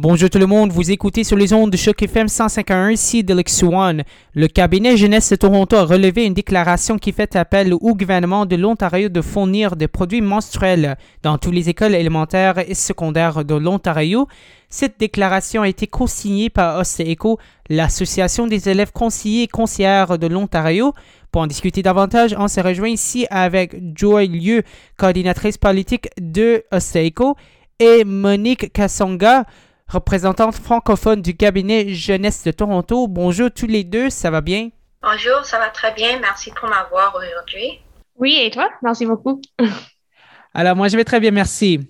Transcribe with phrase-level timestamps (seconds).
[0.00, 3.34] Bonjour tout le monde, vous écoutez sur les ondes de Choc FM 151 ici de
[3.64, 4.04] One.
[4.32, 8.54] Le cabinet jeunesse de Toronto a relevé une déclaration qui fait appel au gouvernement de
[8.54, 14.28] l'Ontario de fournir des produits menstruels dans toutes les écoles élémentaires et secondaires de l'Ontario.
[14.68, 20.92] Cette déclaration a été co-signée par OSTECO, l'Association des élèves conseillers et conseillères de l'Ontario.
[21.32, 24.62] Pour en discuter davantage, on se rejoint ici avec Joy Lieu,
[24.96, 27.34] coordinatrice politique de OSTECO,
[27.80, 29.44] et Monique Kassonga,
[29.88, 33.08] représentante francophone du cabinet jeunesse de Toronto.
[33.08, 34.68] Bonjour tous les deux, ça va bien?
[35.02, 36.18] Bonjour, ça va très bien.
[36.20, 37.80] Merci pour m'avoir aujourd'hui.
[38.18, 38.68] Oui, et toi?
[38.82, 39.40] Merci beaucoup.
[40.54, 41.80] Alors, moi, je vais très bien, merci.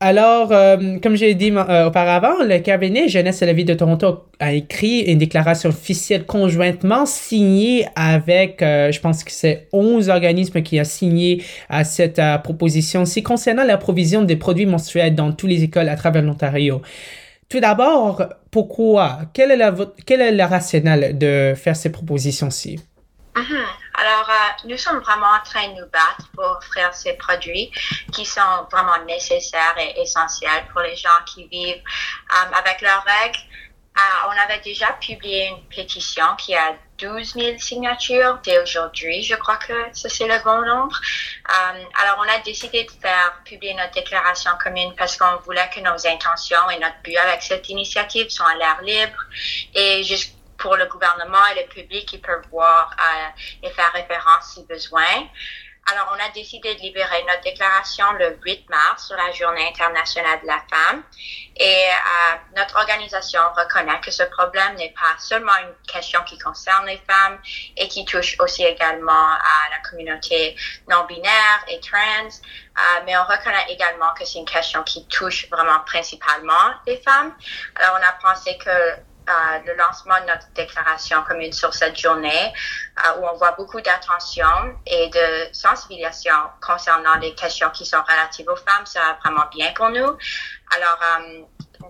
[0.00, 4.26] Alors, euh, comme j'ai dit euh, auparavant, le cabinet Jeunesse et la vie de Toronto
[4.38, 10.62] a écrit une déclaration officielle conjointement signée avec, euh, je pense que c'est 11 organismes
[10.62, 15.64] qui ont signé à cette proposition-ci concernant la provision des produits menstruels dans toutes les
[15.64, 16.80] écoles à travers l'Ontario.
[17.48, 19.20] Tout d'abord, pourquoi?
[19.32, 19.72] Quel est, la,
[20.06, 22.78] quel est le rationnel de faire ces propositions-ci?
[23.34, 23.64] Mhm.
[23.94, 27.70] Alors, euh, nous sommes vraiment en train de nous battre pour offrir ces produits
[28.12, 33.38] qui sont vraiment nécessaires et essentiels pour les gens qui vivent euh, avec leurs règles.
[33.96, 39.22] Euh, on avait déjà publié une pétition qui a 12 000 signatures dès aujourd'hui.
[39.22, 40.98] Je crois que c'est le bon nombre.
[41.48, 45.80] Euh, alors, on a décidé de faire publier notre déclaration commune parce qu'on voulait que
[45.80, 49.22] nos intentions et notre but avec cette initiative soient à l'air libre
[49.74, 54.54] et juste pour le gouvernement et le public qui peuvent voir euh, et faire référence
[54.54, 55.28] si besoin.
[55.90, 60.38] Alors, on a décidé de libérer notre déclaration le 8 mars sur la Journée internationale
[60.42, 61.02] de la femme.
[61.56, 66.84] Et euh, notre organisation reconnaît que ce problème n'est pas seulement une question qui concerne
[66.86, 67.38] les femmes
[67.78, 70.56] et qui touche aussi également à la communauté
[70.90, 75.80] non-binaire et trans, euh, mais on reconnaît également que c'est une question qui touche vraiment
[75.86, 77.34] principalement les femmes.
[77.76, 79.07] Alors, on a pensé que
[79.64, 82.52] le lancement de notre déclaration commune sur cette journée,
[82.98, 84.46] euh, où on voit beaucoup d'attention
[84.86, 89.90] et de sensibilisation concernant les questions qui sont relatives aux femmes, sera vraiment bien pour
[89.90, 90.16] nous.
[90.74, 91.42] Alors, euh,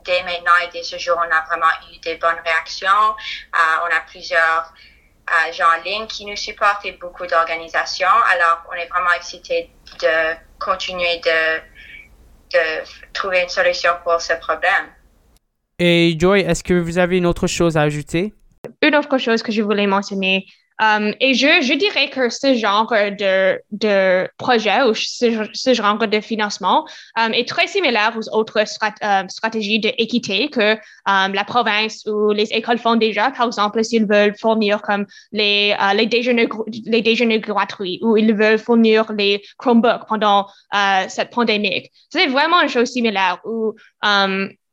[0.04, 2.88] dès maintenant et dès ce jour, on a vraiment eu des bonnes réactions.
[3.54, 4.72] Euh, on a plusieurs
[5.52, 8.06] gens en ligne qui nous supportent et beaucoup d'organisations.
[8.30, 9.70] Alors, on est vraiment excités
[10.00, 11.60] de continuer de,
[12.54, 14.90] de trouver une solution pour ce problème.
[15.78, 18.34] Et Joy, est-ce que vous avez une autre chose à ajouter?
[18.82, 20.44] Une autre chose que je voulais mentionner,
[20.82, 26.84] um, et je, dirais que ce genre de, de projet ou ce, genre de financement
[27.16, 28.58] um, est très similaire aux autres
[29.02, 33.30] um, stratégies d'équité que la province ou les écoles font déjà.
[33.30, 36.48] Par exemple, s'ils veulent fournir comme les, les, déjeuners,
[36.86, 40.48] les déjeuners gratuits ou ils veulent fournir les Chromebooks pendant
[41.08, 41.88] cette pandémie.
[42.10, 43.74] C'est vraiment une chose similaire où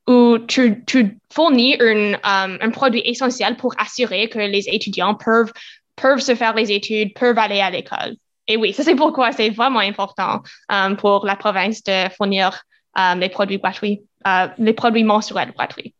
[0.07, 5.51] où tu, tu fournis un, um, un, produit essentiel pour assurer que les étudiants peuvent,
[5.95, 8.15] peuvent se faire les études, peuvent aller à l'école.
[8.47, 12.61] Et oui, ça c'est pourquoi c'est vraiment important um, pour la province de fournir
[12.95, 15.93] um, les produits gratuits, uh, les produits mensuels gratuits.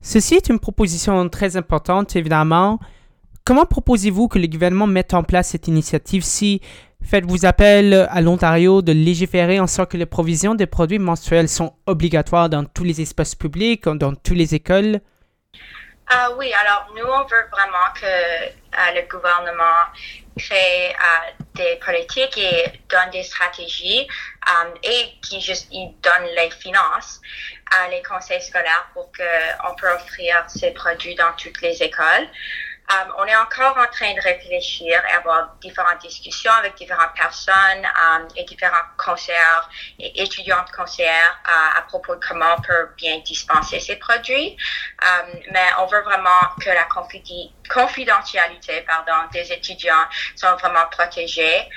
[0.00, 2.78] Ceci est une proposition très importante, évidemment.
[3.44, 6.60] Comment proposez-vous que le gouvernement mette en place cette initiative si
[7.04, 11.74] Faites-vous appel à l'Ontario de légiférer en sorte que les provisions des produits menstruels sont
[11.86, 15.00] obligatoires dans tous les espaces publics, dans toutes les écoles?
[16.10, 19.84] Uh, oui, alors nous, on veut vraiment que uh, le gouvernement
[20.38, 24.08] crée uh, des politiques et donne des stratégies
[24.48, 27.20] um, et qui juste donne les finances
[27.70, 32.26] à les conseils scolaires pour qu'on puisse offrir ces produits dans toutes les écoles.
[32.90, 37.84] Um, on est encore en train de réfléchir et avoir différentes discussions avec différentes personnes
[37.84, 39.34] um, et différents conseillers
[39.98, 44.56] et étudiantes conseillères uh, à propos de comment on peut bien dispenser ces produits.
[45.02, 46.30] Um, mais on veut vraiment
[46.64, 46.88] que la
[47.68, 51.68] confidentialité pardon, des étudiants soit vraiment protégée.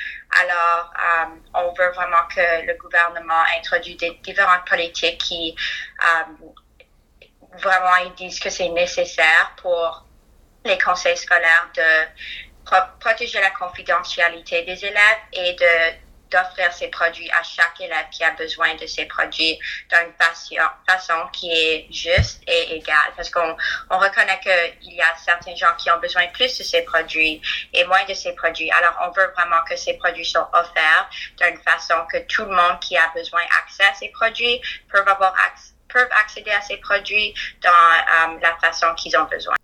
[0.42, 0.94] Alors,
[1.56, 5.54] on veut vraiment que le gouvernement introduise des différentes politiques qui
[7.58, 10.06] vraiment ils disent que c'est nécessaire pour
[10.66, 17.44] les conseils scolaires de protéger la confidentialité des élèves et de d'offrir ces produits à
[17.44, 19.60] chaque élève qui a besoin de ces produits
[19.90, 20.14] d'une
[20.88, 23.12] façon qui est juste et égale.
[23.16, 23.56] Parce qu'on
[23.90, 27.42] on reconnaît qu'il y a certains gens qui ont besoin plus de ces produits
[27.74, 28.72] et moins de ces produits.
[28.72, 32.80] Alors, on veut vraiment que ces produits soient offerts d'une façon que tout le monde
[32.80, 35.36] qui a besoin accès à ces produits peuvent avoir
[35.90, 39.56] peuvent accéder à ces produits dans euh, la façon qu'ils ont besoin.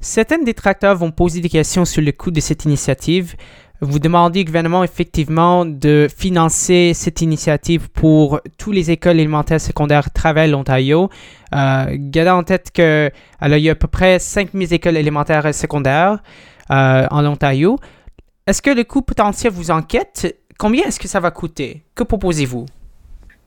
[0.00, 3.34] Certains détracteurs vont poser des questions sur le coût de cette initiative.
[3.80, 10.12] vous demandez au gouvernement effectivement de financer cette initiative pour toutes les écoles élémentaires secondaires
[10.12, 11.10] Travel Ontario.
[11.52, 13.10] Euh, gardez en tête qu'il
[13.42, 16.18] y a à peu près 5000 écoles élémentaires et secondaires
[16.70, 17.76] euh, en Ontario.
[18.46, 20.36] Est-ce que le coût potentiel vous inquiète?
[20.58, 21.84] Combien est-ce que ça va coûter?
[21.96, 22.66] Que proposez-vous?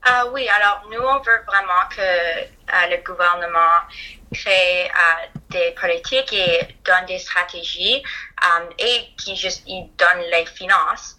[0.04, 3.88] Ah oui, alors nous, on veut vraiment que euh, le gouvernement
[4.32, 8.02] crée euh, des politiques et donne des stratégies
[8.44, 11.16] euh, et qui juste il donne les finances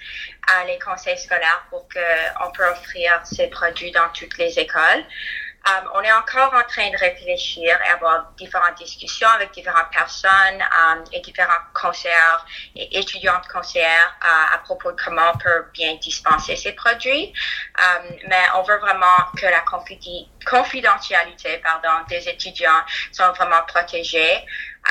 [0.48, 5.04] à les conseils scolaires pour qu'on puisse offrir ces produits dans toutes les écoles.
[5.66, 10.62] Um, on est encore en train de réfléchir et avoir différentes discussions avec différentes personnes
[10.62, 12.12] um, et différents conseillers
[12.76, 17.34] et étudiantes conseillères à, à, propos de comment on peut bien dispenser ces produits.
[17.80, 19.06] Um, mais on veut vraiment
[19.38, 19.64] que la
[20.46, 22.84] confidentialité pardon, des étudiants
[23.14, 24.46] soit vraiment protégée.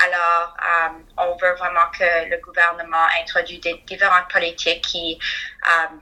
[0.05, 5.19] Alors, um, on veut vraiment que le gouvernement introduise des différentes politiques qui
[5.67, 6.01] um,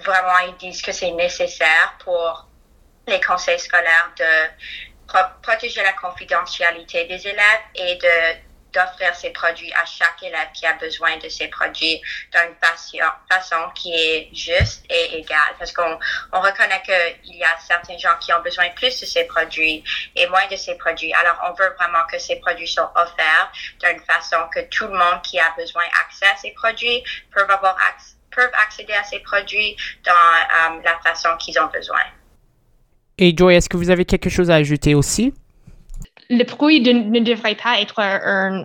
[0.00, 2.48] vraiment ils disent que c'est nécessaire pour
[3.06, 5.12] les conseils scolaires de
[5.42, 10.72] protéger la confidentialité des élèves et de d'offrir ces produits à chaque élève qui a
[10.74, 12.00] besoin de ces produits
[12.32, 12.54] d'une
[13.30, 15.54] façon qui est juste et égale.
[15.58, 15.98] Parce qu'on
[16.32, 19.84] on reconnaît qu'il y a certains gens qui ont besoin plus de ces produits
[20.16, 21.12] et moins de ces produits.
[21.14, 25.22] Alors, on veut vraiment que ces produits soient offerts d'une façon que tout le monde
[25.22, 27.76] qui a besoin accès à ces produits peuvent avoir
[28.34, 32.00] peuvent accéder à ces produits dans euh, la façon qu'ils ont besoin.
[33.22, 35.32] Et Joy, est-ce que vous avez quelque chose à ajouter aussi?
[36.28, 38.64] Le produit ne devrait pas être un,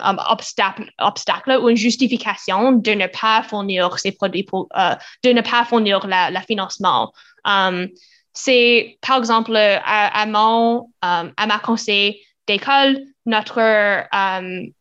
[0.97, 6.07] obstacle, ou une justification de ne pas fournir ces produits, euh, de ne pas fournir
[6.07, 7.13] le financement.
[7.45, 7.87] Um,
[8.33, 14.71] c'est, par exemple, à, mon, um, à ma conseil d'école, notre, um,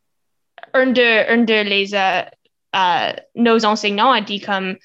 [0.72, 2.22] un, de, un de les, euh,
[2.74, 4.76] euh, nos enseignants a dit comme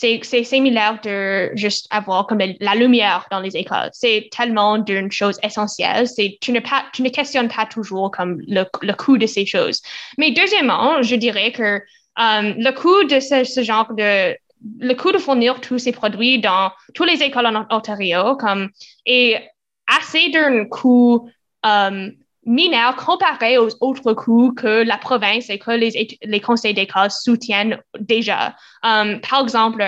[0.00, 3.90] c'est similaire de juste avoir comme la lumière dans les écoles.
[3.92, 6.06] C'est tellement d'une chose essentielle.
[6.06, 9.46] C'est tu ne pas tu ne questionnes pas toujours comme le, le coût de ces
[9.46, 9.82] choses.
[10.16, 11.80] Mais deuxièmement, je dirais que
[12.16, 14.36] um, le coût de ce, genre de
[14.80, 18.70] le coût de fournir tous ces produits dans toutes les écoles en Ontario comme
[19.06, 19.48] est
[19.86, 21.28] assez d'un coût
[21.62, 22.12] um,
[22.48, 27.78] mineur comparé aux autres coûts que la province et que les, les conseils d'école soutiennent
[28.00, 28.56] déjà.
[28.82, 29.84] Um, par exemple,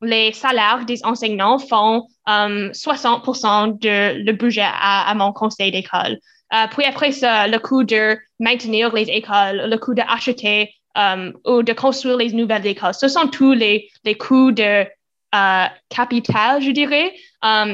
[0.00, 6.18] les salaires des enseignants font um, 60% de le budget à, mon conseil d'école.
[6.50, 11.62] Uh, puis après ça, le coût de maintenir les écoles, le coût d'acheter um, ou
[11.62, 14.86] de construire les nouvelles écoles, ce sont tous les, les coûts de
[15.90, 17.12] capital, je dirais,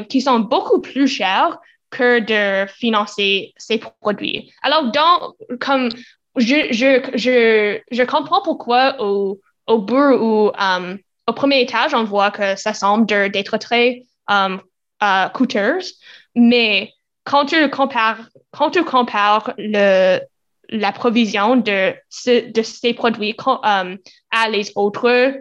[0.08, 1.56] qui sont beaucoup plus chers
[2.02, 4.52] de financer ces produits.
[4.62, 5.88] Alors, dans, comme
[6.37, 12.05] je, je, je, je comprends pourquoi au, au bout ou um, au premier étage, on
[12.05, 14.61] voit que ça semble d'être très um,
[15.02, 15.94] uh, coûteuse,
[16.35, 16.93] mais
[17.25, 20.20] quand tu compares, quand tu compares le,
[20.69, 21.94] la provision de,
[22.26, 23.97] de ces produits um,
[24.31, 25.35] à les autres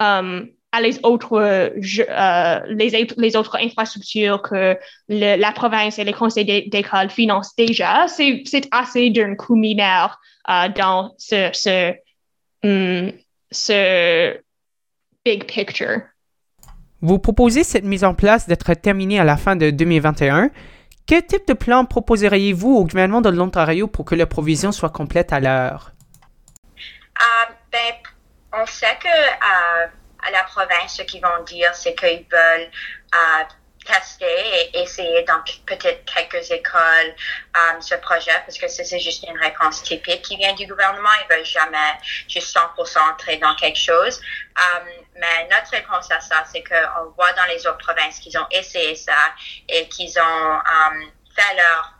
[0.00, 4.76] um, à les autres, euh, les, les, autres infrastructures que
[5.08, 11.14] la province et les conseils d'école financent déjà, c'est assez d'un coût mineur euh, dans
[11.18, 11.92] ce, ce,
[12.62, 13.10] hmm,
[13.50, 14.38] ce
[15.24, 16.02] big picture.
[17.02, 20.50] Vous proposez cette mise en place d'être terminée à la fin de 2021.
[21.06, 25.32] Quel type de plan proposeriez-vous au gouvernement de l'Ontario pour que la provision soit complète
[25.32, 25.92] à l'heure?
[26.66, 27.94] Euh, ben,
[28.52, 29.08] on sait que
[30.22, 32.70] à la province, ce qu'ils vont dire, c'est qu'ils veulent
[33.14, 33.44] euh,
[33.84, 37.14] tester et essayer dans peut-être quelques écoles
[37.56, 41.08] euh, ce projet parce que c'est juste une réponse typique qui vient du gouvernement.
[41.24, 41.98] Ils veulent jamais
[42.28, 44.20] juste 100% entrer dans quelque chose.
[44.58, 48.46] Euh, mais notre réponse à ça, c'est qu'on voit dans les autres provinces qu'ils ont
[48.50, 49.34] essayé ça
[49.68, 50.60] et qu'ils ont
[51.34, 51.94] fait leur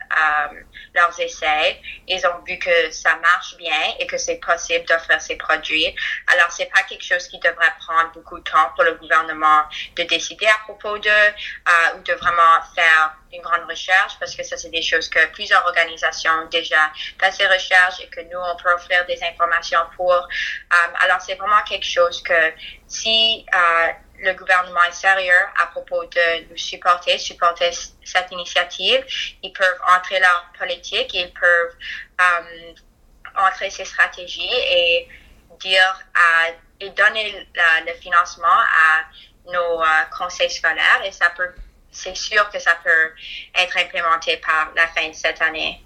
[0.93, 1.81] leurs essais.
[2.07, 5.95] Ils ont vu que ça marche bien et que c'est possible d'offrir ces produits.
[6.27, 9.63] Alors, c'est pas quelque chose qui devrait prendre beaucoup de temps pour le gouvernement
[9.95, 14.43] de décider à propos de euh, ou de vraiment faire une grande recherche parce que
[14.43, 18.39] ça, c'est des choses que plusieurs organisations ont déjà fait ces recherches et que nous,
[18.39, 20.13] on peut offrir des informations pour.
[20.13, 22.53] Euh, alors, c'est vraiment quelque chose que
[22.87, 23.45] si
[24.21, 27.71] le gouvernement est sérieux à propos de nous supporter, supporter
[28.03, 29.03] cette initiative.
[29.41, 31.75] Ils peuvent entrer leur politique, ils peuvent
[32.21, 32.73] euh,
[33.35, 35.07] entrer ces stratégies et
[35.59, 36.03] dire
[36.79, 37.47] et donner
[37.85, 39.03] le financement à
[39.45, 39.85] nos euh,
[40.17, 41.49] conseils scolaires et ça peut,
[41.91, 43.13] c'est sûr que ça peut
[43.55, 45.83] être implémenté par la fin de cette année.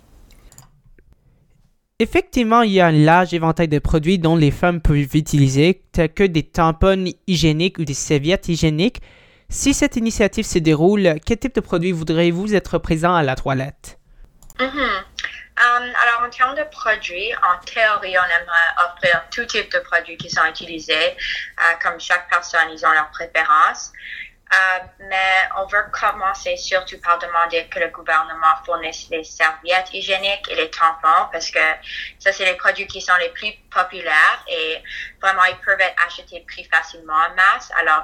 [2.00, 6.14] Effectivement, il y a un large éventail de produits dont les femmes peuvent utiliser, tels
[6.14, 9.02] que des tampons hygiéniques ou des serviettes hygiéniques.
[9.48, 13.98] Si cette initiative se déroule, quel type de produit voudriez-vous être présent à la toilette?
[14.60, 15.04] Mm-hmm.
[15.58, 20.18] Um, alors, en termes de produits, en théorie, on aimerait offrir tout type de produits
[20.18, 20.94] qui sont utilisés.
[20.94, 23.94] Euh, comme chaque personne, ils ont leurs préférences.
[24.54, 30.48] Euh, mais on veut commencer surtout par demander que le gouvernement fournisse les serviettes hygiéniques
[30.50, 31.60] et les tampons parce que
[32.20, 34.84] ça, c'est les produits qui sont les plus populaires et
[35.20, 37.72] vraiment, ils peuvent être achetés plus facilement en masse.
[37.80, 38.04] Alors,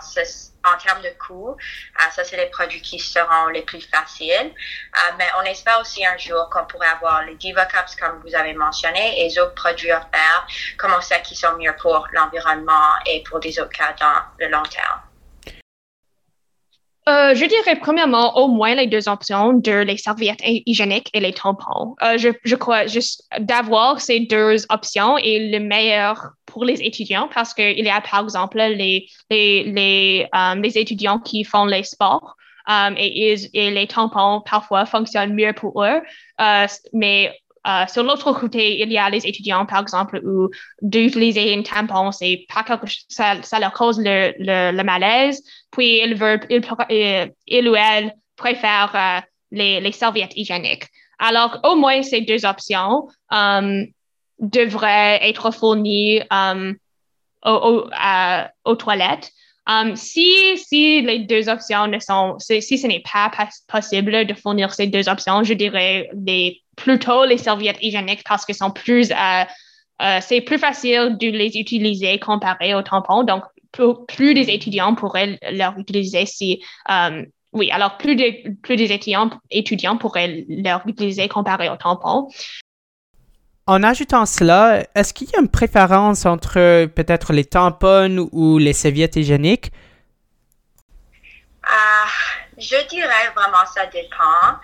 [0.63, 4.31] en termes de coût, euh, ça, c'est les produits qui seront les plus faciles.
[4.31, 8.33] Euh, mais on espère aussi un jour qu'on pourrait avoir les Diva Cups, comme vous
[8.35, 12.93] avez mentionné, et les autres produits offerts, comme on sait qui sont mieux pour l'environnement
[13.05, 15.01] et pour des autres cas dans le long terme.
[17.09, 21.33] Euh, je dirais premièrement au moins les deux options de les serviettes hygiéniques et les
[21.33, 21.95] tampons.
[22.03, 27.27] Euh, je, je, crois juste d'avoir ces deux options est le meilleur pour les étudiants
[27.33, 31.83] parce qu'il y a par exemple les, les, les, euh, les étudiants qui font les
[31.83, 32.35] sports
[32.69, 36.01] et, et, les tampons parfois fonctionnent mieux pour eux.
[36.93, 37.33] mais
[37.67, 40.49] euh, sur l'autre côté, il y a les étudiants, par exemple, où
[40.81, 45.43] d'utiliser un tampon, c'est pas quelque chose, ça, leur cause le, le, malaise.
[45.69, 50.85] Puis, ils veulent, ils, ou elles préfèrent euh, les, les, serviettes hygiéniques.
[51.19, 53.07] Alors, au moins, ces deux options
[54.39, 56.21] devraient être fournies
[57.45, 57.87] aux,
[58.65, 59.31] aux toilettes.
[59.93, 63.31] Si, si les deux options ne sont, si, ce n'est pas
[63.67, 68.53] possible de fournir ces deux options, je dirais les, plutôt les serviettes hygiéniques parce que
[68.53, 69.43] sont plus, euh,
[70.01, 73.23] euh, c'est plus facile de les utiliser comparé aux tampons.
[73.23, 73.43] Donc,
[74.07, 79.29] plus, des étudiants pourraient leur utiliser si, um, oui, alors plus, de, plus des étudiants,
[79.49, 82.27] étudiants pourraient leur utiliser comparé aux tampons.
[83.67, 88.73] En ajoutant cela, est-ce qu'il y a une préférence entre peut-être les tampons ou les
[88.73, 89.71] serviettes hygiéniques?
[91.63, 92.07] Ah,
[92.57, 94.59] je dirais vraiment ça dépend.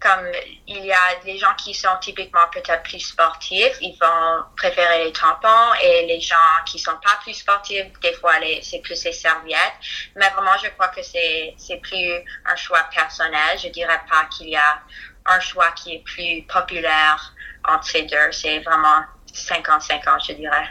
[0.00, 0.26] Comme
[0.68, 5.12] il y a des gens qui sont typiquement peut-être plus sportifs, ils vont préférer les
[5.12, 6.36] tampons et les gens
[6.66, 9.74] qui sont pas plus sportifs, des fois c'est plus les serviettes.
[10.14, 12.12] Mais vraiment, je crois que c'est plus
[12.46, 13.58] un choix personnel.
[13.60, 14.82] Je dirais pas qu'il y a
[15.26, 17.34] un choix qui est plus populaire
[17.68, 18.30] entre ces deux.
[18.30, 19.02] C'est vraiment
[19.34, 20.68] 50-50, je dirais.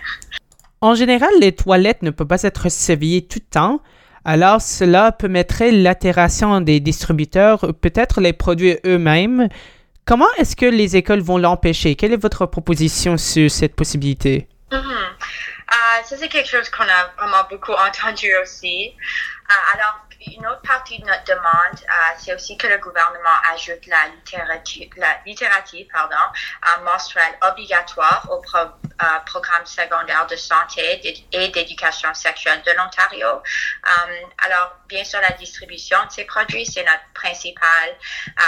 [0.79, 3.81] En général, les toilettes ne peuvent pas être surveillées tout le temps.
[4.29, 9.47] Alors, cela peut mettre l'altération des distributeurs, peut-être les produits eux-mêmes.
[10.03, 11.95] Comment est-ce que les écoles vont l'empêcher?
[11.95, 14.49] Quelle est votre proposition sur cette possibilité?
[14.69, 14.81] Mm-hmm.
[14.81, 18.89] Euh, ça, c'est quelque chose qu'on a vraiment beaucoup entendu aussi.
[18.89, 23.85] Euh, alors, une autre partie de notre demande, euh, c'est aussi que le gouvernement ajoute
[23.85, 26.15] la littérature, la littérature pardon,
[26.83, 33.27] menstruelle obligatoire au euh, programme secondaire de santé et d'éducation sexuelle de l'Ontario.
[33.27, 37.95] Euh, alors, bien sûr, la distribution de ces produits, c'est notre principale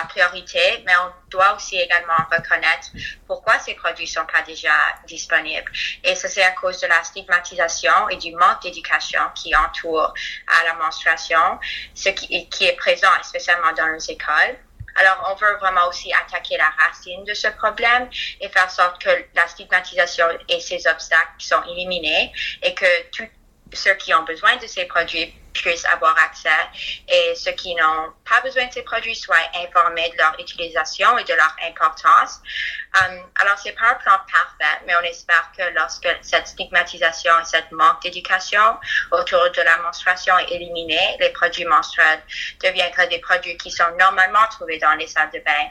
[0.09, 2.87] priorité, mais on doit aussi également reconnaître
[3.27, 4.73] pourquoi ces produits ne sont pas déjà
[5.05, 5.71] disponibles.
[6.03, 10.13] Et ça, c'est à cause de la stigmatisation et du manque d'éducation qui entoure
[10.65, 11.58] la menstruation
[11.93, 14.57] ce qui, est présent spécialement dans nos écoles.
[14.95, 18.09] Alors, on veut vraiment aussi attaquer la racine de ce problème
[18.41, 23.27] et faire en sorte que la stigmatisation et ces obstacles sont éliminés et que tous
[23.73, 26.49] ceux qui ont besoin de ces produits puissent avoir accès
[27.07, 31.23] et ceux qui n'ont pas besoin de ces produits soient informés de leur utilisation et
[31.23, 32.41] de leur importance.
[33.01, 37.45] Um, alors, c'est pas un plan parfait, mais on espère que lorsque cette stigmatisation et
[37.45, 38.77] cette manque d'éducation
[39.11, 42.21] autour de la menstruation est éliminée, les produits menstruels
[42.63, 45.69] deviendraient des produits qui sont normalement trouvés dans les salles de bain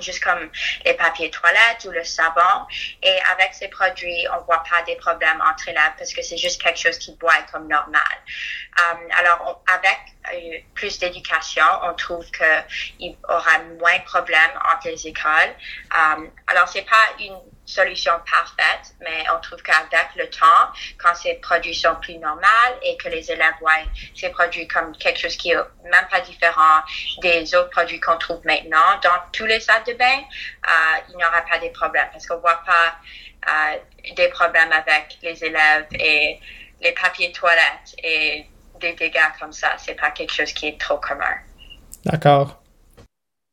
[0.00, 0.50] juste comme
[0.84, 2.66] les papiers toilettes ou le savon.
[3.02, 6.62] Et avec ces produits, on voit pas des problèmes entre élèves parce que c'est juste
[6.62, 8.02] quelque chose qui doit être comme normal.
[8.78, 9.98] Um, alors, avec
[10.32, 12.64] euh, plus d'éducation, on trouve qu'il
[13.00, 15.54] y aura moins de problèmes les écoles.
[15.94, 21.34] Um, alors, c'est pas une solution parfaite, mais on trouve qu'avec le temps, quand ces
[21.34, 25.50] produits sont plus normaux et que les élèves voient ces produits comme quelque chose qui
[25.50, 26.80] est même pas différent
[27.20, 31.24] des autres produits qu'on trouve maintenant dans tous les salles de bain, euh, il n'y
[31.24, 32.96] aura pas de problèmes parce qu'on voit pas
[33.48, 33.78] euh,
[34.14, 36.40] des problèmes avec les élèves et
[36.80, 38.46] les papiers toilettes et
[38.80, 39.74] des dégâts comme ça.
[39.76, 41.34] C'est pas quelque chose qui est trop commun.
[42.04, 42.62] D'accord.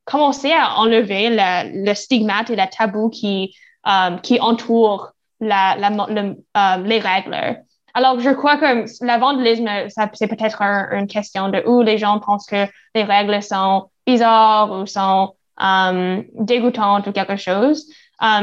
[0.06, 3.56] Commencer à enlever le, stigmate et le tabou qui
[3.88, 7.64] Um, qui entourent la, la, um, les règles.
[7.94, 9.70] Alors, je crois que la vandalisme,
[10.12, 10.60] c'est peut-être
[10.92, 16.24] une question de où les gens pensent que les règles sont bizarres ou sont um,
[16.34, 17.86] dégoûtantes ou quelque chose.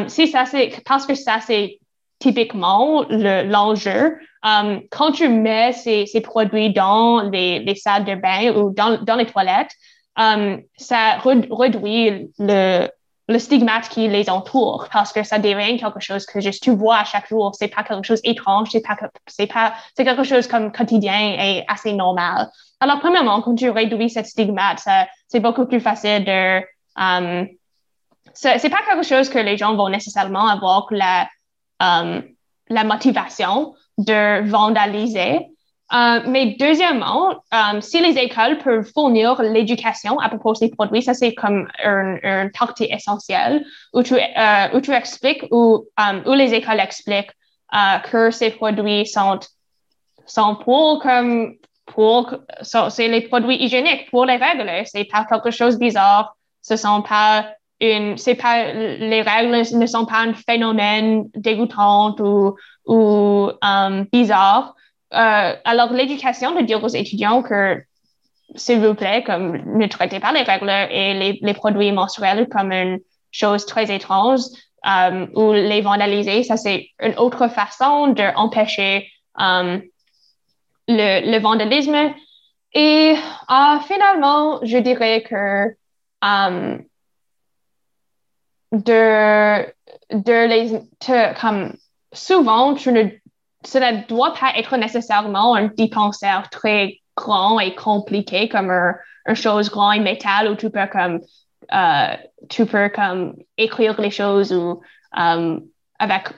[0.07, 1.81] Si ça, c'est parce que ça, c'est
[2.21, 4.17] typiquement l'enjeu.
[4.45, 9.27] um, quand tu mets ces, produits dans les, les, salles de bain ou dans les
[9.27, 9.73] toilettes,
[10.17, 12.89] um, ça réduit le,
[13.39, 17.53] stigmate qui les entoure parce que ça devient quelque chose que tu vois chaque jour.
[17.55, 21.65] C'est pas quelque chose étrange, c'est pas, c'est pas, c'est quelque chose comme quotidien et
[21.67, 22.51] assez normal.
[22.81, 24.85] Alors, premièrement, quand tu réduis cette stigmate,
[25.29, 26.61] c'est beaucoup plus facile de,
[26.97, 27.47] um,
[28.35, 31.29] c'est pas quelque chose que les gens vont nécessairement avoir la,
[31.81, 32.23] um,
[32.69, 35.52] la motivation de vandaliser.
[35.93, 41.03] Euh, mais deuxièmement, euh, si les écoles peuvent fournir l'éducation à propos de ces produits,
[41.03, 45.87] ça c'est comme un, un partie essentielle où tu, euh, où tu expliques, où,
[46.27, 47.33] où les écoles expliquent
[48.11, 49.41] que ces produits sont,
[50.27, 51.57] sont pour comme
[51.87, 54.71] pour, c'est les produits hygiéniques pour les règles.
[54.87, 56.37] C'est pas quelque chose de bizarre.
[56.63, 57.47] Ce sont pas
[57.81, 62.55] une, c'est pas, les règles ne sont pas un phénomène dégoûtant ou,
[62.87, 63.51] ou
[64.13, 64.75] bizarre.
[65.13, 67.83] Euh, alors, l'éducation de dire aux étudiants que,
[68.55, 72.99] s'il vous plaît, comme ne traitez pas les règles et les, produits menstruels comme une
[73.31, 74.41] chose très étrange
[74.85, 79.83] um, ou les vandaliser, ça c'est une autre façon d'empêcher um,
[80.89, 82.15] le, vandalisme.
[82.75, 83.15] Et
[83.51, 85.69] uh, finalement, je dirais que
[88.73, 89.67] de,
[90.11, 90.81] de les,
[91.41, 91.75] comme
[92.13, 93.09] souvent, tu ne,
[93.65, 98.95] cela ne doit pas être nécessairement un dépenseur très grand et compliqué comme un,
[99.27, 101.21] une chose grand et métal où tu peux comme,
[101.73, 102.17] euh,
[102.49, 104.81] tu peux comme écrire les choses ou
[105.17, 105.63] um,
[105.99, 106.29] avec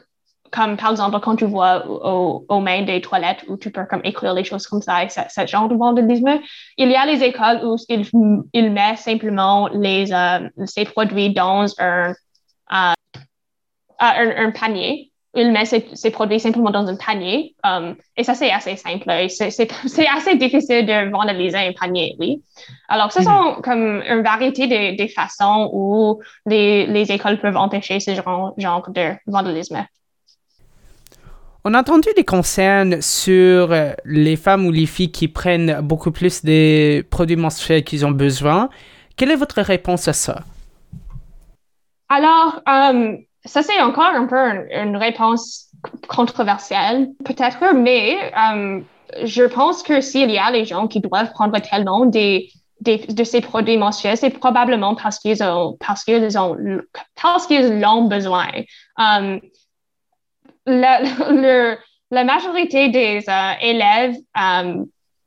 [0.51, 4.03] comme par exemple quand tu vois au, au mains des toilettes où tu peux comme
[4.05, 6.41] écrire les choses comme ça et ce, genre de vandalisme.
[6.77, 8.09] Il y a les écoles où ils,
[8.53, 12.93] ils mettent simplement les, euh, ces produits dans un, euh,
[13.99, 17.55] un, un panier il met ses, produits simplement dans un panier.
[17.65, 19.05] Um, et ça, c'est assez simple.
[19.29, 22.43] C'est assez difficile de vandaliser un panier, oui.
[22.89, 23.63] Alors, ce sont mhm.
[23.63, 28.89] comme une variété de, de façons où les, les, écoles peuvent empêcher ce genre, genre
[28.91, 29.85] de vandalisme.
[31.65, 36.13] On a entendu des concerns sur euh, les femmes ou les filles qui prennent beaucoup
[36.13, 38.69] plus des produits menstruels qu'ils ont besoin.
[39.17, 40.43] Quelle est votre réponse à ça?
[42.09, 44.37] Alors, um, ça, c'est encore un peu
[44.73, 45.67] une, réponse
[46.09, 48.81] controversielle, peut-être, mais euh,
[49.25, 52.49] je pense que s'il y a les gens qui doivent prendre tellement des,
[52.81, 56.57] des, de ces produits mensuels, c'est probablement parce qu'ils ont, parce qu'ils ont,
[57.21, 58.47] parce qu'ils l'ont besoin.
[58.99, 59.41] Um,
[60.65, 61.03] la,
[62.11, 64.17] la, majorité des euh, élèves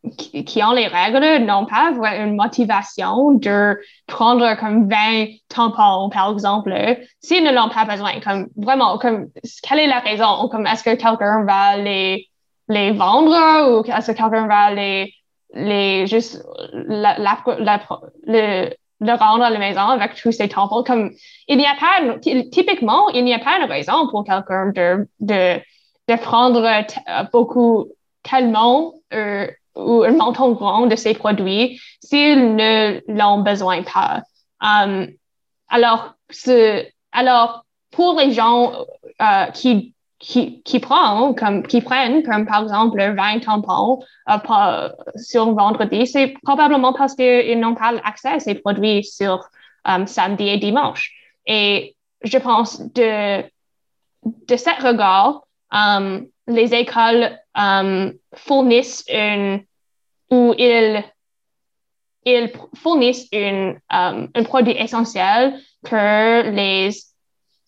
[0.10, 6.74] qui, ont les règles n'ont pas une motivation de prendre comme 20 tampons, par exemple,
[7.22, 8.20] s'ils ne l'ont pas besoin.
[8.20, 9.28] Comme vraiment, comme,
[9.64, 10.48] quelle est la raison?
[10.50, 12.30] Comme, est-ce que quelqu'un va les,
[12.68, 15.14] les vendre ou est-ce que quelqu'un va les,
[15.54, 16.44] les, juste,
[16.74, 17.82] la, la,
[18.26, 20.84] le, le rendre à la maison avec tous ces tampons?
[20.84, 21.12] Comme,
[21.48, 25.60] il n'y a pas, typiquement, il n'y a pas une raison pour quelqu'un de, de,
[26.08, 26.64] de prendre
[27.32, 27.88] beaucoup,
[28.24, 34.22] tellement, euh, ou un montant grand de ces produits s'ils ne l'ont besoin pas.
[34.62, 35.08] Um,
[35.70, 36.16] alors,
[37.12, 38.74] alors, pour les gens
[39.22, 45.54] euh, qui, qui, qui, prennent, comme, qui prennent, comme par exemple 20 tampons euh, sur
[45.54, 49.48] vendredi, c'est probablement parce qu'ils n'ont pas accès à ces produits sur
[49.86, 51.12] um, samedi et dimanche.
[51.46, 53.42] Et je pense de,
[54.24, 55.42] de cet regard,
[56.48, 57.38] les écoles
[58.36, 59.62] fournissent une
[60.30, 61.04] où ils,
[62.26, 66.90] ils fournissent une, um, un produit essentiel que les,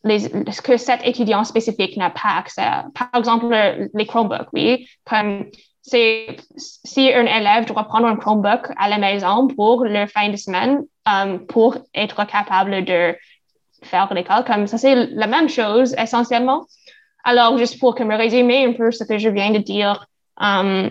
[0.03, 0.29] les,
[0.63, 2.85] que cet étudiant spécifique n'a pas accès à.
[2.93, 3.55] Par exemple,
[3.93, 4.87] les Chromebooks, oui.
[5.05, 5.45] Comme
[5.81, 10.35] c'est, si un élève doit prendre un Chromebook à la maison pour le fin de
[10.35, 13.15] semaine, um, pour être capable de
[13.83, 16.65] faire l'école, comme ça, c'est la même chose essentiellement.
[17.23, 20.05] Alors, juste pour que me résumer un peu ce que je viens de dire,
[20.37, 20.89] um,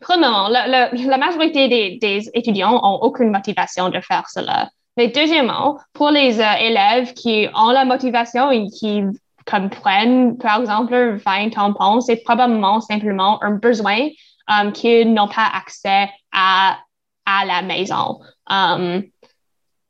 [0.00, 4.70] premièrement, la, majorité des, étudiants ont aucune motivation de faire cela.
[4.96, 9.02] Mais deuxièmement, pour les euh, élèves qui ont la motivation et qui
[9.50, 14.08] comprennent, par exemple, 20 tampons, c'est probablement simplement un besoin
[14.48, 16.78] um, qu'ils n'ont pas accès à,
[17.24, 18.20] à la maison.
[18.48, 19.04] Um,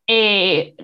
[0.07, 0.75] et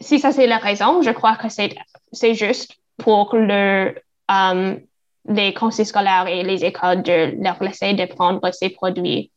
[0.00, 3.94] si ça c'est la raison, je crois que c'est juste pour le,
[4.28, 4.80] um,
[5.28, 9.30] les conseils scolaires et les écoles de leur laisser de prendre ces produits.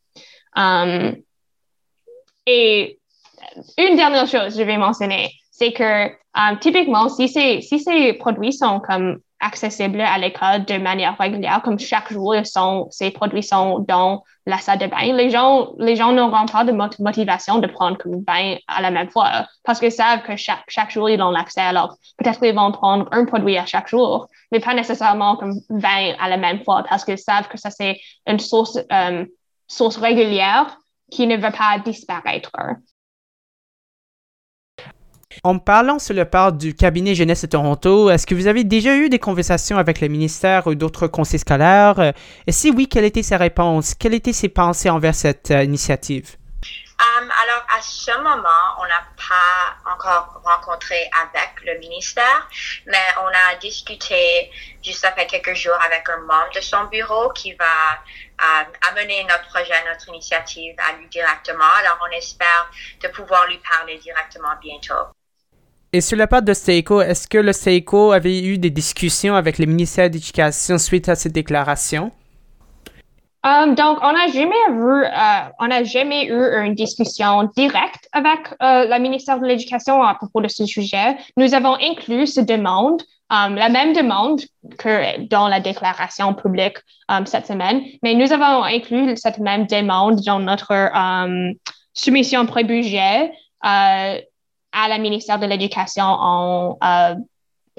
[0.56, 1.16] Um,
[2.46, 2.98] et
[3.78, 6.10] une dernière chose, je vais mentionner, c'est que
[6.60, 12.12] typiquement, si si ces produits sont comme accessibles à l'école de manière régulière, comme chaque
[12.12, 16.46] jour, sont, ces produits sont dans la salle de bain, les gens, les gens n'auront
[16.46, 20.36] pas de motivation de prendre comme bain à la même fois parce qu'ils savent que
[20.36, 21.60] chaque, chaque jour, ils ont l'accès.
[21.60, 26.14] Alors, peut-être qu'ils vont prendre un produit à chaque jour, mais pas nécessairement comme bain
[26.18, 29.24] à la même fois parce qu'ils savent que ça, c'est une source, euh,
[29.66, 30.76] source régulière
[31.10, 32.50] qui ne va pas disparaître.
[35.44, 38.96] En parlant sur le part du cabinet jeunesse de Toronto, est-ce que vous avez déjà
[38.96, 42.12] eu des conversations avec le ministère ou d'autres conseils scolaires?
[42.46, 43.94] Et si oui, quelle était sa réponse?
[43.94, 46.36] Quelles étaient ses pensées envers cette euh, initiative?
[47.00, 52.48] Um, alors, à ce moment, on n'a pas encore rencontré avec le ministère,
[52.86, 54.50] mais on a discuté
[54.82, 57.64] juste après quelques jours avec un membre de son bureau qui va
[58.90, 61.70] amener notre projet, notre initiative à lui directement.
[61.78, 62.70] Alors, on espère
[63.02, 65.14] de pouvoir lui parler directement bientôt.
[65.92, 69.58] Et sur la part de Seiko, est-ce que le Seiko avait eu des discussions avec
[69.58, 72.12] le ministère de l'Éducation suite à cette déclaration?
[73.42, 79.00] Um, donc, on n'a jamais uh, n'a jamais eu une discussion directe avec uh, le
[79.00, 81.16] ministère de l'Éducation à propos de ce sujet.
[81.36, 84.42] Nous avons inclus cette demande, la même demande
[84.78, 86.78] que dans la déclaration publique
[87.24, 91.52] cette semaine, mais nous avons inclus cette même demande dans notre um,
[91.94, 93.32] soumission pré-budget.
[94.72, 97.14] À la ministère de l'Éducation en, euh,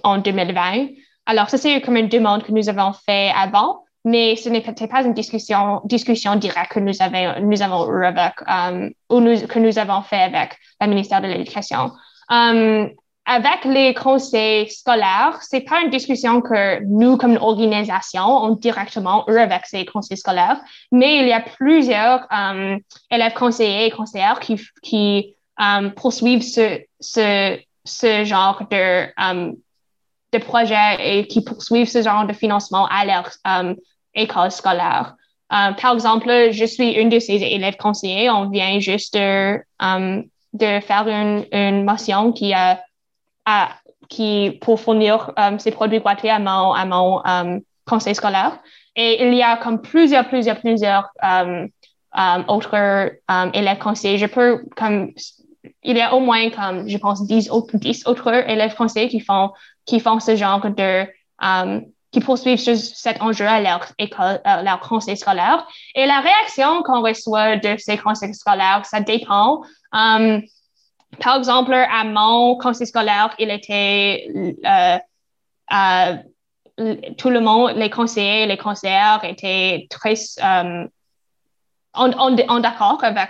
[0.04, 0.88] en 2020.
[1.26, 5.04] Alors, ça, c'est comme une demande que nous avons fait avant, mais ce n'était pas
[5.04, 9.78] une discussion, discussion directe que nous, avons, nous avons eu avec, euh, ou que nous
[9.78, 11.92] avons fait avec le ministère de l'Éducation.
[12.30, 12.90] Um,
[13.26, 19.38] avec les conseils scolaires, c'est pas une discussion que nous, comme organisation, ont directement eu
[19.38, 20.60] avec ces conseils scolaires,
[20.92, 22.80] mais il y a plusieurs um,
[23.12, 29.56] élèves conseillers et conseillères qui, qui um, poursuivre ce, ce, ce genre de, um,
[30.34, 33.76] de projet et qui poursuivent ce genre de financement à leur um,
[34.14, 35.16] école scolaire.
[35.50, 38.30] Um, par exemple, je suis une de ces élèves conseillers.
[38.30, 39.60] On vient juste de,
[40.54, 42.80] de faire une, une motion qui, a,
[44.10, 47.22] qui pour fournir ces produits gratuits à mon, à mon
[47.86, 48.60] conseil scolaire.
[48.96, 51.10] Et il y a comme plusieurs, plusieurs, plusieurs
[52.48, 52.76] autres
[53.54, 54.18] élèves conseillers.
[54.18, 55.12] Je peux comme
[55.84, 59.20] il y a au moins comme, je pense, 10 autres, 10 autres élèves français qui
[59.20, 59.52] font,
[59.86, 61.06] qui font ce genre de,
[61.42, 65.66] um, qui poursuivent cet enjeu à leur école, à leur conseil scolaire.
[65.96, 69.62] Et la réaction qu'on reçoit de ces conseils scolaires, ça dépend.
[69.94, 70.42] Um,
[71.20, 74.28] par exemple, à mon conseil scolaire, il était,
[74.66, 74.98] euh,
[75.74, 80.88] euh, tout le monde, les conseillers, les conseillères étaient très en,
[81.94, 83.30] en, en d'accord avec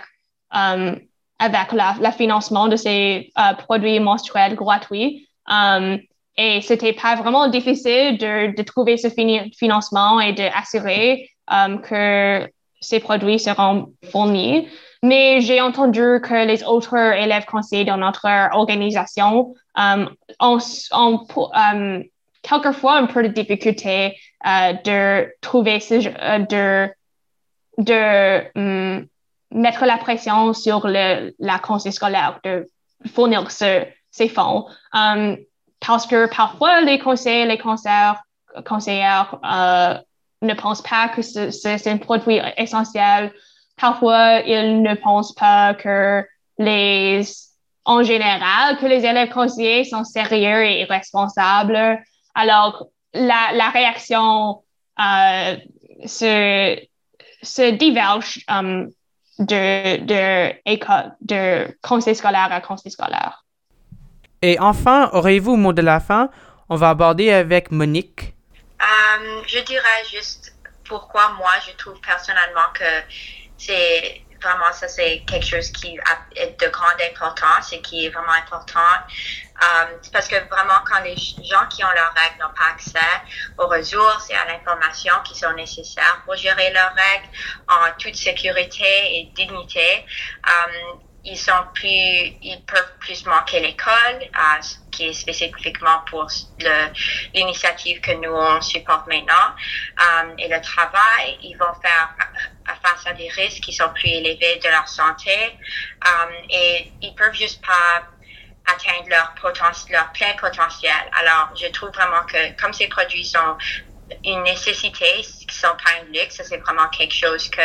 [1.42, 5.28] avec le financement de ces euh, produits menstruels gratuits.
[5.48, 5.98] Um,
[6.36, 9.08] et c'était pas vraiment difficile de, trouver ce
[9.58, 12.48] financement et d'assurer um, que
[12.80, 14.68] ces produits seront fournis.
[15.02, 20.58] Mais j'ai entendu que les autres élèves conseillers dans notre organisation um, ont,
[20.92, 22.04] ont um,
[22.42, 26.88] quelquefois un peu de difficulté uh, de trouver ce, uh, de,
[27.78, 29.08] de um,
[29.52, 32.66] mettre la pression sur le, la conseil scolaire de
[33.14, 34.66] fournir ce, ces fonds.
[34.92, 35.36] Um,
[35.80, 38.22] parce que parfois, les conseils, les conseillères,
[38.64, 39.98] conseillères euh,
[40.42, 43.32] ne pensent pas que c'est un produit essentiel.
[43.76, 46.24] Parfois, ils ne pensent pas que
[46.58, 47.22] les,
[47.84, 52.00] en général, que les élèves conseillers sont sérieux et responsables.
[52.34, 54.62] Alors, la, la réaction
[55.00, 55.56] euh,
[56.06, 56.78] se,
[57.42, 58.88] se diverge um,
[59.38, 63.44] de, de, école, de conseil scolaire à conseil scolaire.
[64.42, 66.30] Et enfin, auriez-vous mot de la fin?
[66.68, 68.34] On va aborder avec Monique.
[68.80, 72.84] Um, je dirais juste pourquoi moi, je trouve personnellement que
[73.56, 75.98] c'est vraiment ça, c'est quelque chose qui
[76.36, 78.80] est de grande importance et qui est vraiment important.
[79.62, 82.98] Um, parce que vraiment, quand les gens qui ont leurs règles n'ont pas accès
[83.58, 87.28] aux ressources et à l'information qui sont nécessaires pour gérer leurs règles
[87.68, 90.04] en toute sécurité et dignité,
[90.44, 96.26] um, ils sont plus, ils peuvent plus manquer l'école, euh, qui est spécifiquement pour
[97.32, 99.54] l'initiative que nous on supporte maintenant,
[100.00, 101.38] euh, et le travail.
[101.42, 102.14] Ils vont faire
[102.66, 105.30] face à des risques qui sont plus élevés de leur santé,
[106.04, 108.02] euh, et ils peuvent juste pas
[108.66, 109.34] atteindre leur
[109.90, 110.92] leur plein potentiel.
[111.18, 113.56] Alors, je trouve vraiment que comme ces produits sont
[114.24, 117.62] une nécessité, qui sont pas un luxe, c'est vraiment quelque chose que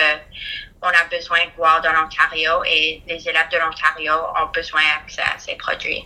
[0.81, 5.21] on a besoin de voir dans l'Ontario et les élèves de l'Ontario ont besoin d'accès
[5.21, 6.05] à ces produits.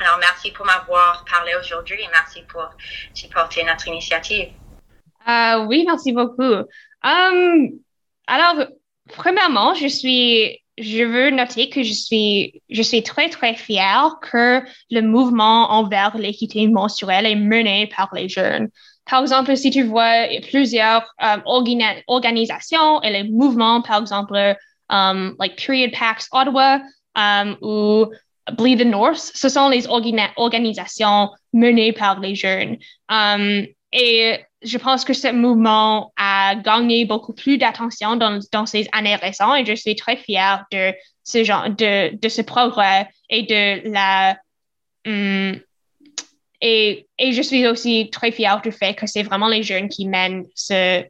[0.00, 2.70] Alors, merci pour m'avoir parlé aujourd'hui et merci pour
[3.12, 4.52] supporter notre initiative.
[5.28, 6.64] Euh, oui, merci beaucoup.
[7.04, 7.70] Um,
[8.26, 8.66] alors,
[9.08, 14.62] premièrement, je suis, je veux noter que je suis, je suis très, très fière que
[14.90, 18.68] le mouvement envers l'équité menstruelle est mené par les jeunes.
[19.06, 24.56] Par exemple, si tu vois plusieurs um, organisations et les mouvements, par exemple,
[24.90, 26.80] um, like Period Packs Ottawa
[27.14, 28.06] um, ou
[28.52, 32.76] Bleed the North, ce sont les organisations menées par les jeunes.
[33.08, 38.88] Um, et je pense que ce mouvement a gagné beaucoup plus d'attention dans, dans, ces
[38.92, 40.92] années récentes et je suis très fière de
[41.24, 44.36] ce genre de, de ce progrès et de la
[45.06, 45.60] um,
[46.60, 50.08] et, et, je suis aussi très fière du fait que c'est vraiment les jeunes qui
[50.08, 51.04] mènent ce,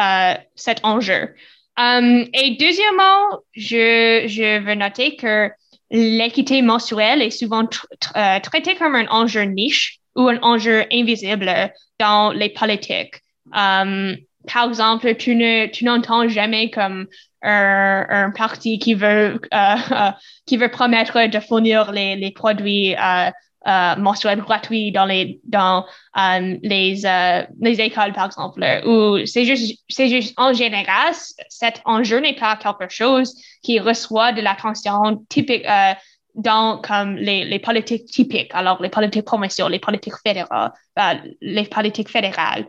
[0.00, 1.34] euh, cet enjeu.
[1.76, 5.50] Um, et deuxièmement, je, je veux noter que
[5.90, 7.68] l'équité mensuelle est souvent
[8.16, 11.50] euh, traitée comme un enjeu niche ou un enjeu invisible
[11.98, 13.22] dans les politiques.
[13.52, 14.16] Um,
[14.52, 17.06] par exemple, tu ne tu n'entends jamais comme
[17.42, 20.10] un, un, parti qui veut euh, euh,
[20.46, 23.30] qui veut promettre de fournir les, les produits euh,
[23.66, 25.84] euh, mensuels gratuits dans les dans
[26.16, 31.12] euh, les euh, les écoles par exemple ou c'est juste c'est juste en général
[31.50, 35.92] cet enjeu n'est pas quelque chose qui reçoit de l'attention typique euh,
[36.34, 41.64] dans comme les, les politiques typiques alors les politiques provinciales les politiques fédérales euh, les
[41.64, 42.66] politiques fédérales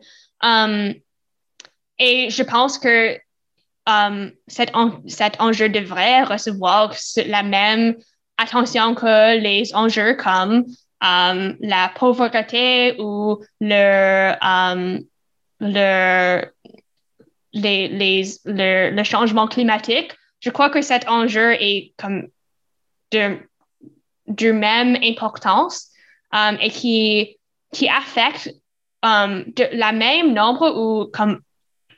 [2.01, 3.17] et je pense que
[3.85, 6.95] um, cet, en, cet enjeu devrait recevoir
[7.27, 7.95] la même
[8.37, 10.65] attention que les enjeux comme
[11.01, 14.99] um, la pauvreté ou le, um,
[15.59, 16.41] le,
[17.53, 20.11] les, les, le, le, changement climatique.
[20.39, 22.27] Je crois que cet enjeu est comme
[23.11, 23.37] de,
[24.35, 25.87] de même importance
[26.33, 27.37] um, et qui,
[27.73, 28.53] qui affecte
[29.03, 31.41] um, la même nombre ou comme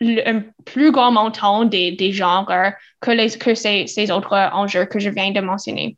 [0.01, 2.51] un plus grand montant des, des genres
[2.99, 5.97] que, les, que ces, ces autres enjeux que je viens de mentionner.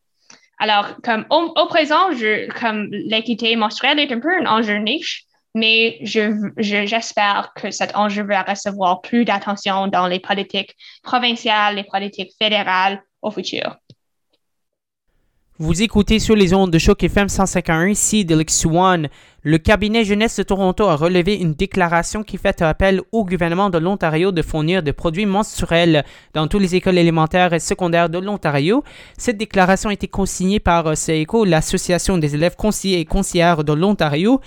[0.59, 5.97] Alors, comme au, présent, je, comme l'équité menstruelle est un peu un enjeu niche, mais
[6.01, 12.31] j'espère je, que cet enjeu va recevoir plus d'attention dans les politiques provinciales, les politiques
[12.39, 13.77] fédérales au futur.
[15.57, 18.35] Vous écoutez sur les ondes de choc FM 151 ici de
[18.67, 19.07] One.
[19.41, 23.77] Le cabinet jeunesse de Toronto a relevé une déclaration qui fait appel au gouvernement de
[23.77, 28.83] l'Ontario de fournir des produits menstruels dans toutes les écoles élémentaires et secondaires de l'Ontario.
[29.17, 34.41] Cette déclaration a été consignée par CECO, l'Association des élèves conseillers et conseillères de l'Ontario.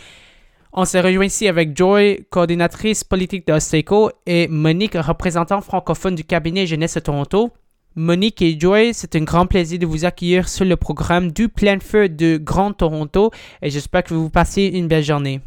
[0.75, 6.25] On se rejoint ici avec Joy, coordinatrice politique de CECO, et Monique, représentant francophone du
[6.25, 7.51] cabinet jeunesse de Toronto.
[7.99, 11.81] Monique et Joy, c'est un grand plaisir de vous accueillir sur le programme du plein
[11.81, 15.41] feu de Grand Toronto et j'espère que vous passez une belle journée.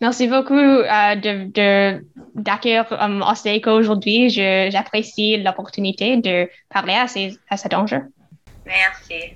[0.00, 2.02] Merci beaucoup euh, de,
[2.36, 3.24] d'accueillir um,
[3.66, 4.30] aujourd'hui.
[4.30, 8.00] J'apprécie l'opportunité de parler à, ces, à cet enjeu.
[8.64, 9.34] Merci.